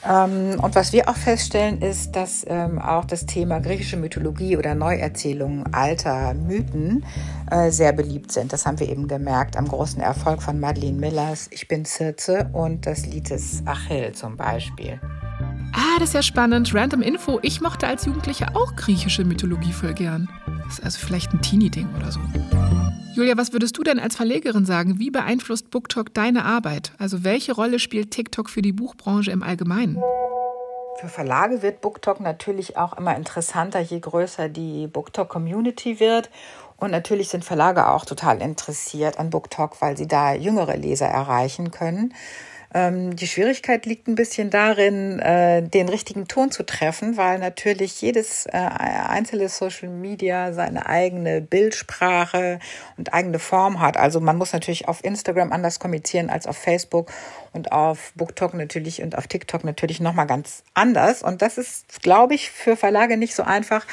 Ähm, 0.08 0.58
und 0.60 0.74
was 0.74 0.92
wir 0.92 1.08
auch 1.08 1.16
feststellen, 1.16 1.82
ist, 1.82 2.16
dass 2.16 2.44
ähm, 2.48 2.78
auch 2.78 3.04
das 3.04 3.26
Thema 3.26 3.60
griechische 3.60 3.96
Mythologie 3.96 4.56
oder 4.56 4.74
Neuerzählungen 4.74 5.72
alter 5.74 6.34
Mythen 6.34 7.04
äh, 7.50 7.70
sehr 7.70 7.92
beliebt 7.92 8.32
sind. 8.32 8.52
Das 8.52 8.64
haben 8.64 8.80
wir 8.80 8.88
eben 8.88 9.06
gemerkt 9.08 9.56
am 9.56 9.68
großen 9.68 10.00
Erfolg 10.00 10.42
von 10.42 10.58
Madeleine 10.60 10.98
Millers 10.98 11.48
Ich 11.50 11.68
bin 11.68 11.84
Circe 11.84 12.48
und 12.52 12.86
das 12.86 13.06
Lied 13.06 13.30
des 13.30 13.62
Achill 13.66 14.12
zum 14.12 14.36
Beispiel. 14.36 15.00
Ah, 15.72 15.98
das 15.98 16.10
ist 16.10 16.14
ja 16.14 16.22
spannend. 16.22 16.74
Random 16.74 17.02
Info. 17.02 17.38
Ich 17.42 17.60
mochte 17.60 17.86
als 17.86 18.06
Jugendliche 18.06 18.54
auch 18.54 18.74
griechische 18.76 19.24
Mythologie 19.24 19.72
voll 19.72 19.92
gern. 19.92 20.28
Das 20.68 20.78
ist 20.78 20.84
also 20.84 21.06
vielleicht 21.06 21.32
ein 21.32 21.40
Teenie-Ding 21.40 21.88
oder 21.96 22.12
so. 22.12 22.20
Julia, 23.14 23.36
was 23.36 23.52
würdest 23.52 23.76
du 23.78 23.82
denn 23.82 23.98
als 23.98 24.16
Verlegerin 24.16 24.66
sagen? 24.66 24.98
Wie 24.98 25.10
beeinflusst 25.10 25.70
BookTok 25.70 26.12
deine 26.12 26.44
Arbeit? 26.44 26.92
Also 26.98 27.24
welche 27.24 27.54
Rolle 27.54 27.78
spielt 27.78 28.10
TikTok 28.10 28.50
für 28.50 28.62
die 28.62 28.72
Buchbranche 28.72 29.30
im 29.30 29.42
Allgemeinen? 29.42 30.00
Für 31.00 31.08
Verlage 31.08 31.62
wird 31.62 31.80
BookTok 31.80 32.20
natürlich 32.20 32.76
auch 32.76 32.96
immer 32.98 33.16
interessanter, 33.16 33.80
je 33.80 33.98
größer 33.98 34.48
die 34.48 34.86
BookTok-Community 34.88 36.00
wird. 36.00 36.28
Und 36.76 36.90
natürlich 36.90 37.28
sind 37.28 37.44
Verlage 37.44 37.88
auch 37.88 38.04
total 38.04 38.42
interessiert 38.42 39.18
an 39.18 39.30
BookTok, 39.30 39.80
weil 39.80 39.96
sie 39.96 40.06
da 40.06 40.34
jüngere 40.34 40.76
Leser 40.76 41.06
erreichen 41.06 41.70
können. 41.70 42.14
Ähm, 42.74 43.16
die 43.16 43.26
Schwierigkeit 43.26 43.86
liegt 43.86 44.08
ein 44.08 44.14
bisschen 44.14 44.50
darin, 44.50 45.20
äh, 45.20 45.62
den 45.62 45.88
richtigen 45.88 46.28
Ton 46.28 46.50
zu 46.50 46.64
treffen, 46.64 47.16
weil 47.16 47.38
natürlich 47.38 48.02
jedes 48.02 48.44
äh, 48.46 48.50
einzelne 48.52 49.48
Social 49.48 49.88
Media 49.88 50.52
seine 50.52 50.86
eigene 50.86 51.40
Bildsprache 51.40 52.58
und 52.98 53.14
eigene 53.14 53.38
Form 53.38 53.80
hat. 53.80 53.96
Also 53.96 54.20
man 54.20 54.36
muss 54.36 54.52
natürlich 54.52 54.86
auf 54.86 55.02
Instagram 55.02 55.50
anders 55.50 55.80
kommunizieren 55.80 56.28
als 56.28 56.46
auf 56.46 56.58
Facebook 56.58 57.10
und 57.54 57.72
auf 57.72 58.12
BookTok 58.14 58.52
natürlich 58.52 59.02
und 59.02 59.16
auf 59.16 59.26
TikTok 59.26 59.64
natürlich 59.64 60.00
nochmal 60.00 60.26
ganz 60.26 60.62
anders. 60.74 61.22
Und 61.22 61.40
das 61.40 61.56
ist, 61.56 62.02
glaube 62.02 62.34
ich, 62.34 62.50
für 62.50 62.76
Verlage 62.76 63.16
nicht 63.16 63.34
so 63.34 63.42
einfach, 63.42 63.86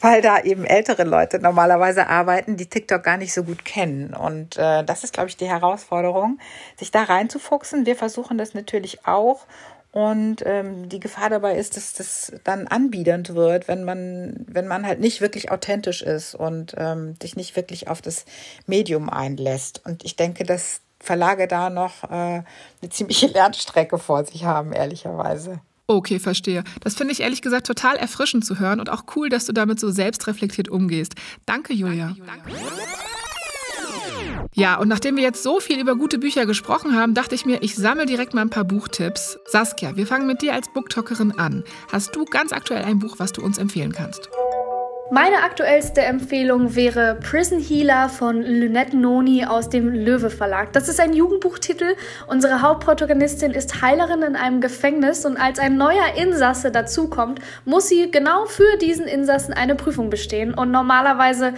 weil 0.00 0.22
da 0.22 0.40
eben 0.40 0.64
ältere 0.64 1.04
Leute 1.04 1.38
normalerweise 1.38 2.08
arbeiten, 2.08 2.56
die 2.56 2.66
TikTok 2.66 3.02
gar 3.02 3.18
nicht 3.18 3.34
so 3.34 3.44
gut 3.44 3.66
kennen. 3.66 4.14
Und 4.14 4.56
äh, 4.56 4.82
das 4.84 5.04
ist, 5.04 5.12
glaube 5.12 5.28
ich, 5.28 5.36
die 5.36 5.48
Herausforderung, 5.48 6.38
sich 6.76 6.90
da 6.90 7.02
reinzufuchsen. 7.02 7.84
Wir 7.84 7.94
versuchen 7.94 8.21
das 8.38 8.54
natürlich 8.54 9.06
auch. 9.06 9.46
Und 9.92 10.42
ähm, 10.46 10.88
die 10.88 11.00
Gefahr 11.00 11.28
dabei 11.28 11.56
ist, 11.56 11.76
dass 11.76 11.92
das 11.92 12.32
dann 12.44 12.66
anbiedernd 12.66 13.34
wird, 13.34 13.68
wenn 13.68 13.84
man, 13.84 14.46
wenn 14.48 14.66
man 14.66 14.86
halt 14.86 15.00
nicht 15.00 15.20
wirklich 15.20 15.50
authentisch 15.50 16.00
ist 16.00 16.34
und 16.34 16.74
ähm, 16.78 17.16
sich 17.20 17.36
nicht 17.36 17.56
wirklich 17.56 17.88
auf 17.88 18.00
das 18.00 18.24
Medium 18.66 19.10
einlässt. 19.10 19.82
Und 19.84 20.02
ich 20.02 20.16
denke, 20.16 20.44
dass 20.44 20.80
Verlage 20.98 21.46
da 21.46 21.68
noch 21.68 22.04
äh, 22.04 22.06
eine 22.10 22.90
ziemliche 22.90 23.26
Lernstrecke 23.34 23.98
vor 23.98 24.24
sich 24.24 24.44
haben, 24.44 24.72
ehrlicherweise. 24.72 25.60
Okay, 25.86 26.18
verstehe. 26.18 26.64
Das 26.80 26.94
finde 26.94 27.12
ich 27.12 27.20
ehrlich 27.20 27.42
gesagt 27.42 27.66
total 27.66 27.96
erfrischend 27.96 28.46
zu 28.46 28.58
hören 28.58 28.80
und 28.80 28.88
auch 28.88 29.04
cool, 29.14 29.28
dass 29.28 29.44
du 29.44 29.52
damit 29.52 29.78
so 29.78 29.90
selbstreflektiert 29.90 30.70
umgehst. 30.70 31.16
Danke, 31.44 31.74
Julia. 31.74 32.16
Danke, 32.26 32.50
Julia. 32.50 33.11
Ja, 34.54 34.78
und 34.78 34.88
nachdem 34.88 35.16
wir 35.16 35.22
jetzt 35.22 35.42
so 35.42 35.60
viel 35.60 35.80
über 35.80 35.96
gute 35.96 36.18
Bücher 36.18 36.44
gesprochen 36.44 36.94
haben, 36.94 37.14
dachte 37.14 37.34
ich 37.34 37.46
mir, 37.46 37.62
ich 37.62 37.74
sammle 37.74 38.04
direkt 38.04 38.34
mal 38.34 38.42
ein 38.42 38.50
paar 38.50 38.64
Buchtipps. 38.64 39.38
Saskia, 39.46 39.96
wir 39.96 40.06
fangen 40.06 40.26
mit 40.26 40.42
dir 40.42 40.52
als 40.52 40.70
Booktalkerin 40.72 41.32
an. 41.38 41.64
Hast 41.90 42.14
du 42.14 42.26
ganz 42.26 42.52
aktuell 42.52 42.84
ein 42.84 42.98
Buch, 42.98 43.18
was 43.18 43.32
du 43.32 43.42
uns 43.42 43.56
empfehlen 43.56 43.92
kannst? 43.92 44.28
Meine 45.14 45.42
aktuellste 45.42 46.00
Empfehlung 46.00 46.74
wäre 46.74 47.16
Prison 47.16 47.60
Healer 47.60 48.08
von 48.08 48.40
Lynette 48.40 48.96
Noni 48.96 49.44
aus 49.44 49.68
dem 49.68 49.90
Löwe 49.90 50.30
Verlag. 50.30 50.72
Das 50.72 50.88
ist 50.88 51.00
ein 51.00 51.12
Jugendbuchtitel. 51.12 51.96
Unsere 52.28 52.62
Hauptprotagonistin 52.62 53.50
ist 53.50 53.82
Heilerin 53.82 54.22
in 54.22 54.36
einem 54.36 54.62
Gefängnis 54.62 55.26
und 55.26 55.36
als 55.36 55.58
ein 55.58 55.76
neuer 55.76 56.14
Insasse 56.16 56.70
dazukommt, 56.70 57.40
muss 57.66 57.90
sie 57.90 58.10
genau 58.10 58.46
für 58.46 58.78
diesen 58.78 59.06
Insassen 59.06 59.52
eine 59.52 59.74
Prüfung 59.74 60.08
bestehen. 60.08 60.54
Und 60.54 60.70
normalerweise 60.70 61.52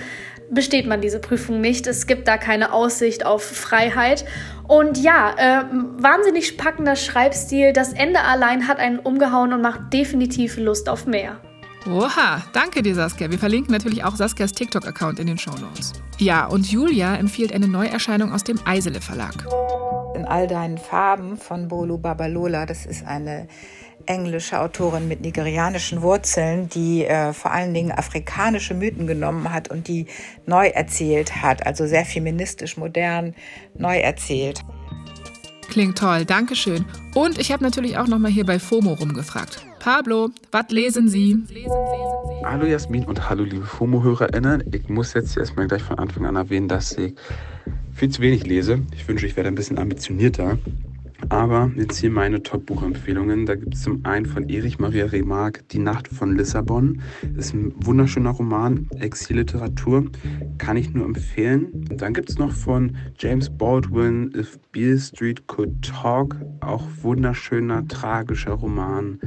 besteht 0.50 0.88
man 0.88 1.00
diese 1.00 1.20
Prüfung 1.20 1.61
nicht. 1.61 1.87
Es 1.87 2.08
gibt 2.08 2.26
da 2.26 2.38
keine 2.38 2.73
Aussicht 2.73 3.25
auf 3.25 3.44
Freiheit. 3.44 4.25
Und 4.66 4.99
ja, 4.99 5.32
äh, 5.37 5.64
wahnsinnig 6.02 6.58
packender 6.58 6.96
Schreibstil. 6.96 7.73
Das 7.73 7.92
Ende 7.92 8.18
allein 8.23 8.66
hat 8.66 8.80
einen 8.80 8.99
umgehauen 8.99 9.52
und 9.52 9.62
macht 9.62 9.92
definitiv 9.92 10.56
Lust 10.56 10.88
auf 10.88 11.06
mehr. 11.06 11.38
Oha, 11.86 12.42
danke 12.54 12.82
dir, 12.82 12.94
Saskia. 12.94 13.30
Wir 13.30 13.38
verlinken 13.38 13.72
natürlich 13.72 14.04
auch 14.04 14.16
Saskias 14.16 14.52
TikTok-Account 14.52 15.18
in 15.18 15.26
den 15.26 15.38
Show 15.38 15.52
Notes. 15.52 15.92
Ja, 16.18 16.46
und 16.46 16.70
Julia 16.70 17.14
empfiehlt 17.16 17.52
eine 17.52 17.68
Neuerscheinung 17.68 18.32
aus 18.32 18.42
dem 18.42 18.58
Eisele 18.64 19.02
Verlag. 19.02 19.46
In 20.14 20.24
all 20.24 20.46
deinen 20.46 20.78
Farben 20.78 21.36
von 21.36 21.68
Bolu 21.68 21.98
Babalola. 21.98 22.64
Das 22.64 22.86
ist 22.86 23.04
eine 23.04 23.48
englische 24.06 24.60
Autorin 24.60 25.08
mit 25.08 25.20
nigerianischen 25.20 26.00
Wurzeln, 26.00 26.68
die 26.70 27.04
äh, 27.04 27.32
vor 27.32 27.52
allen 27.52 27.74
Dingen 27.74 27.92
afrikanische 27.92 28.74
Mythen 28.74 29.06
genommen 29.06 29.52
hat 29.52 29.68
und 29.70 29.88
die 29.88 30.06
neu 30.46 30.68
erzählt 30.68 31.42
hat. 31.42 31.66
Also 31.66 31.86
sehr 31.86 32.04
feministisch, 32.06 32.76
modern, 32.78 33.34
neu 33.76 33.98
erzählt. 33.98 34.62
Klingt 35.68 35.98
toll, 35.98 36.24
Dankeschön. 36.24 36.84
Und 37.14 37.38
ich 37.38 37.52
habe 37.52 37.62
natürlich 37.62 37.98
auch 37.98 38.06
noch 38.06 38.18
mal 38.18 38.30
hier 38.30 38.46
bei 38.46 38.58
FOMO 38.58 38.94
rumgefragt. 38.94 39.66
Pablo, 39.84 40.30
was 40.50 40.70
lesen 40.70 41.08
Sie? 41.08 41.36
Hallo 42.42 42.64
Jasmin 42.64 43.04
und 43.04 43.28
hallo 43.28 43.44
liebe 43.44 43.66
FOMO-HörerInnen. 43.66 44.64
Ich 44.72 44.88
muss 44.88 45.12
jetzt 45.12 45.36
erstmal 45.36 45.66
gleich 45.66 45.82
von 45.82 45.98
Anfang 45.98 46.24
an 46.24 46.36
erwähnen, 46.36 46.68
dass 46.68 46.96
ich 46.96 47.12
viel 47.92 48.08
zu 48.08 48.22
wenig 48.22 48.46
lese. 48.46 48.80
Ich 48.94 49.06
wünsche, 49.06 49.26
ich 49.26 49.36
werde 49.36 49.48
ein 49.48 49.54
bisschen 49.54 49.78
ambitionierter. 49.78 50.56
Aber 51.28 51.71
jetzt 51.76 51.99
hier 51.99 52.11
meine 52.11 52.42
Top-Buchempfehlungen. 52.42 53.47
Da 53.47 53.54
gibt 53.54 53.75
es 53.75 53.83
zum 53.83 54.04
einen 54.04 54.26
von 54.26 54.49
Erich 54.49 54.78
Maria 54.78 55.06
Remarque 55.06 55.62
Die 55.71 55.78
Nacht 55.78 56.09
von 56.09 56.37
Lissabon. 56.37 57.00
Das 57.35 57.47
ist 57.47 57.54
ein 57.54 57.73
wunderschöner 57.76 58.30
Roman, 58.30 58.88
Exilliteratur. 58.99 60.06
Kann 60.59 60.76
ich 60.76 60.92
nur 60.92 61.06
empfehlen. 61.06 61.66
Und 61.90 62.02
dann 62.02 62.14
gibt 62.14 62.30
es 62.30 62.38
noch 62.38 62.52
von 62.52 62.97
James 63.18 63.50
Baldwin 63.50 64.33
If 64.37 64.59
Beale 64.73 64.99
Street 64.99 65.47
Could 65.47 65.83
Talk. 65.83 66.37
Auch 66.61 66.85
wunderschöner, 67.02 67.87
tragischer 67.88 68.52
Roman. 68.52 69.18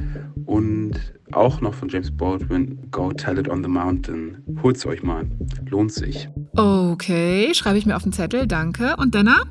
Und 0.46 0.94
auch 1.32 1.60
noch 1.60 1.74
von 1.74 1.88
James 1.88 2.10
Baldwin 2.10 2.78
Go 2.90 3.12
Tell 3.12 3.38
It 3.38 3.48
on 3.48 3.62
the 3.62 3.68
Mountain. 3.68 4.38
Holt's 4.62 4.86
euch 4.86 5.02
mal. 5.02 5.26
Lohnt 5.68 5.92
sich. 5.92 6.28
Okay, 6.56 7.52
schreibe 7.52 7.78
ich 7.78 7.86
mir 7.86 7.96
auf 7.96 8.02
den 8.02 8.12
Zettel, 8.12 8.46
danke. 8.46 8.96
Und 8.96 9.14
Dana? 9.14 9.42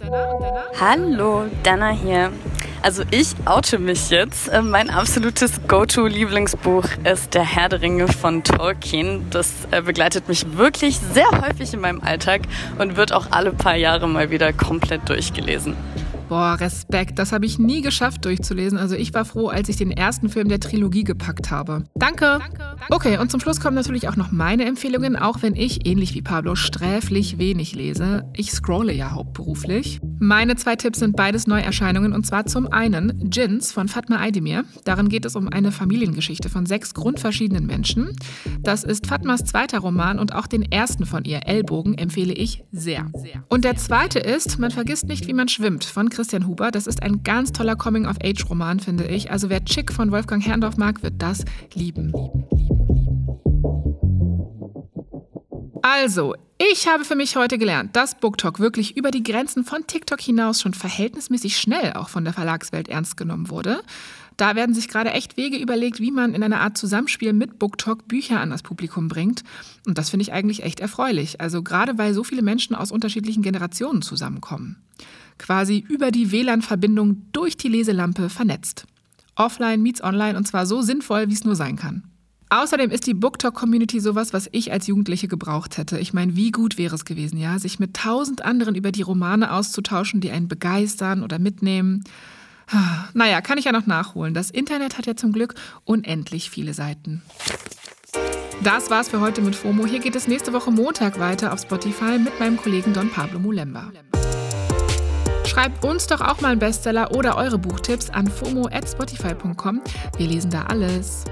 Hallo, 0.79 1.45
Dana 1.63 1.89
hier. 1.89 2.26
Also 2.81 3.03
ich 3.11 3.29
oute 3.45 3.79
mich 3.79 4.09
jetzt. 4.09 4.47
Äh, 4.47 4.61
mein 4.61 4.89
absolutes 4.89 5.59
Go-To-Lieblingsbuch 5.67 6.85
ist 7.03 7.33
Der 7.33 7.43
Herr 7.43 7.69
der 7.69 7.81
Ringe 7.81 8.07
von 8.07 8.43
Tolkien. 8.43 9.29
Das 9.29 9.51
äh, 9.71 9.81
begleitet 9.81 10.27
mich 10.27 10.57
wirklich 10.57 10.99
sehr 11.13 11.29
häufig 11.41 11.73
in 11.73 11.81
meinem 11.81 12.01
Alltag 12.01 12.41
und 12.77 12.95
wird 12.95 13.13
auch 13.13 13.27
alle 13.31 13.51
paar 13.51 13.75
Jahre 13.75 14.07
mal 14.07 14.29
wieder 14.31 14.53
komplett 14.53 15.09
durchgelesen. 15.09 15.75
Boah, 16.29 16.57
Respekt. 16.59 17.19
Das 17.19 17.31
habe 17.31 17.45
ich 17.45 17.57
nie 17.57 17.81
geschafft 17.81 18.25
durchzulesen. 18.25 18.77
Also 18.77 18.95
ich 18.95 19.13
war 19.13 19.23
froh, 19.23 19.47
als 19.47 19.69
ich 19.69 19.77
den 19.77 19.91
ersten 19.91 20.27
Film 20.27 20.49
der 20.49 20.59
Trilogie 20.59 21.05
gepackt 21.05 21.51
habe. 21.51 21.85
Danke. 21.95 22.39
Okay, 22.89 23.17
und 23.17 23.31
zum 23.31 23.39
Schluss 23.39 23.61
kommen 23.61 23.75
natürlich 23.75 24.09
auch 24.09 24.17
noch 24.17 24.33
meine 24.33 24.65
Empfehlungen, 24.65 25.15
auch 25.15 25.41
wenn 25.41 25.55
ich, 25.55 25.87
ähnlich 25.87 26.13
wie 26.15 26.21
Pablo, 26.21 26.55
sträflich 26.55 27.37
wenig 27.37 27.75
lese. 27.75 28.25
Ich 28.35 28.51
scrolle 28.51 28.91
ja 28.91 29.11
hauptberuflich. 29.11 30.01
Meine 30.19 30.55
zwei 30.57 30.75
Tipps 30.75 30.99
sind 30.99 31.15
beides 31.15 31.47
Neuerscheinungen 31.47 32.11
und 32.11 32.25
zwar 32.25 32.45
zum 32.45 32.67
einen 32.67 33.29
Jins 33.31 33.71
von 33.71 33.87
Fatma 33.87 34.17
Aydemir. 34.17 34.65
Darin 34.83 35.07
geht 35.07 35.23
es 35.23 35.35
um 35.37 35.47
eine 35.47 35.71
Familiengeschichte 35.71 36.49
von 36.49 36.65
sechs 36.65 36.93
grundverschiedenen 36.93 37.65
Menschen. 37.65 38.11
Das 38.61 38.83
ist 38.83 39.07
Fatmas 39.07 39.45
zweiter 39.45 39.79
Roman 39.79 40.19
und 40.19 40.35
auch 40.35 40.47
den 40.47 40.63
ersten 40.63 41.05
von 41.05 41.23
ihr, 41.23 41.47
Ellbogen, 41.47 41.97
empfehle 41.97 42.33
ich 42.33 42.63
sehr. 42.71 43.11
Und 43.47 43.63
der 43.63 43.77
zweite 43.77 44.19
ist 44.19 44.59
Man 44.59 44.71
vergisst 44.71 45.07
nicht, 45.07 45.27
wie 45.27 45.33
man 45.33 45.47
schwimmt 45.47 45.85
von 45.85 46.09
Christian 46.17 46.47
Huber. 46.47 46.71
Das 46.71 46.87
ist 46.87 47.03
ein 47.03 47.21
ganz 47.21 47.51
toller 47.51 47.75
Coming-of-Age-Roman, 47.75 48.79
finde 48.79 49.05
ich. 49.05 49.29
Also 49.29 49.51
wer 49.51 49.63
Chick 49.63 49.93
von 49.93 50.11
Wolfgang 50.11 50.43
Herrndorf 50.43 50.75
mag, 50.75 51.03
wird 51.03 51.21
das 51.21 51.45
lieben. 51.75 52.11
Also, 55.83 56.33
ich 56.57 56.87
habe 56.87 57.05
für 57.05 57.15
mich 57.15 57.35
heute 57.35 57.59
gelernt, 57.59 57.95
dass 57.95 58.15
BookTok 58.15 58.59
wirklich 58.59 58.97
über 58.97 59.11
die 59.11 59.21
Grenzen 59.21 59.63
von 59.63 59.85
TikTok 59.85 60.19
hinaus 60.19 60.59
schon 60.59 60.73
verhältnismäßig 60.73 61.55
schnell 61.55 61.93
auch 61.93 62.09
von 62.09 62.23
der 62.23 62.33
Verlagswelt 62.33 62.87
ernst 62.87 63.15
genommen 63.15 63.51
wurde. 63.51 63.83
Da 64.37 64.55
werden 64.55 64.73
sich 64.73 64.87
gerade 64.87 65.11
echt 65.11 65.37
Wege 65.37 65.57
überlegt, 65.57 65.99
wie 65.99 66.11
man 66.11 66.33
in 66.33 66.41
einer 66.41 66.61
Art 66.61 66.79
Zusammenspiel 66.79 67.31
mit 67.31 67.59
BookTok 67.59 68.07
Bücher 68.07 68.39
an 68.39 68.49
das 68.49 68.63
Publikum 68.63 69.07
bringt. 69.07 69.43
Und 69.85 69.99
das 69.99 70.09
finde 70.09 70.23
ich 70.23 70.33
eigentlich 70.33 70.63
echt 70.63 70.79
erfreulich. 70.79 71.39
Also 71.41 71.61
gerade 71.61 71.99
weil 71.99 72.15
so 72.15 72.23
viele 72.23 72.41
Menschen 72.41 72.75
aus 72.75 72.91
unterschiedlichen 72.91 73.43
Generationen 73.43 74.01
zusammenkommen 74.01 74.81
quasi 75.37 75.83
über 75.87 76.11
die 76.11 76.31
WLAN-Verbindung 76.31 77.23
durch 77.31 77.57
die 77.57 77.69
Leselampe 77.69 78.29
vernetzt. 78.29 78.85
Offline 79.35 79.81
meets 79.81 80.03
online 80.03 80.37
und 80.37 80.47
zwar 80.47 80.65
so 80.65 80.81
sinnvoll, 80.81 81.29
wie 81.29 81.33
es 81.33 81.43
nur 81.43 81.55
sein 81.55 81.75
kann. 81.75 82.03
Außerdem 82.49 82.91
ist 82.91 83.05
die 83.07 83.13
BookTok-Community 83.13 83.99
sowas, 83.99 84.31
was 84.31 84.47
ich 84.53 84.71
als 84.71 84.87
Jugendliche 84.87 85.27
gebraucht 85.27 85.77
hätte. 85.77 85.99
Ich 85.99 86.13
meine, 86.13 86.35
wie 86.37 86.51
gut 86.51 86.77
wäre 86.77 86.95
es 86.95 87.03
gewesen, 87.03 87.37
ja, 87.37 87.59
sich 87.59 87.77
mit 87.77 87.93
tausend 87.93 88.45
anderen 88.45 88.75
über 88.75 88.91
die 88.93 89.01
Romane 89.01 89.51
auszutauschen, 89.51 90.21
die 90.21 90.31
einen 90.31 90.47
begeistern 90.47 91.23
oder 91.23 91.39
mitnehmen. 91.39 92.03
Naja, 93.13 93.41
kann 93.41 93.57
ich 93.57 93.65
ja 93.65 93.71
noch 93.71 93.87
nachholen. 93.87 94.33
Das 94.33 94.51
Internet 94.51 94.97
hat 94.97 95.05
ja 95.05 95.15
zum 95.15 95.31
Glück 95.31 95.55
unendlich 95.85 96.49
viele 96.49 96.73
Seiten. 96.73 97.21
Das 98.63 98.89
war's 98.89 99.09
für 99.09 99.21
heute 99.21 99.41
mit 99.41 99.55
FOMO. 99.55 99.85
Hier 99.85 99.99
geht 99.99 100.15
es 100.15 100.27
nächste 100.27 100.51
Woche 100.51 100.71
Montag 100.71 101.19
weiter 101.19 101.53
auf 101.53 101.61
Spotify 101.61 102.17
mit 102.19 102.39
meinem 102.39 102.57
Kollegen 102.57 102.93
Don 102.93 103.09
Pablo 103.09 103.39
Mulemba. 103.39 103.91
Schreibt 105.57 105.83
uns 105.83 106.05
doch 106.05 106.21
auch 106.21 106.39
mal 106.39 106.51
einen 106.51 106.59
Bestseller 106.59 107.15
oder 107.15 107.35
eure 107.35 107.57
Buchtipps 107.57 108.11
an 108.11 108.27
fomo@spotify.com. 108.27 109.81
Wir 110.15 110.27
lesen 110.27 110.51
da 110.51 110.61
alles. 110.65 111.23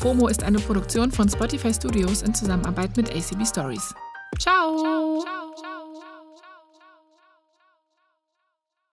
FOMO 0.00 0.28
ist 0.28 0.42
eine 0.42 0.58
Produktion 0.60 1.12
von 1.12 1.28
Spotify 1.28 1.74
Studios 1.74 2.22
in 2.22 2.32
Zusammenarbeit 2.32 2.96
mit 2.96 3.10
ACB 3.10 3.44
Stories. 3.44 3.94
Ciao. 4.38 4.78
ciao, 4.78 5.20
ciao, 5.20 5.54
ciao. 5.60 5.75